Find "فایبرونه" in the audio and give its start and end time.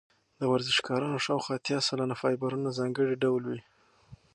2.21-2.69